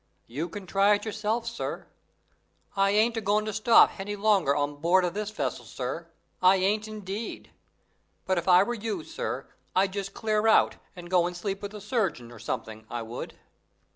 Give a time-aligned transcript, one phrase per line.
[0.25, 1.85] You can try it yourself, sir.
[2.75, 6.07] I ain't a going to stop hany longer on board o' this vessel, sir;
[6.41, 7.51] I ain't, indeed.
[8.25, 9.45] But if I was you, sir,
[9.75, 13.35] I'd just clear out and go and sleep with the surgeon, or something, I would.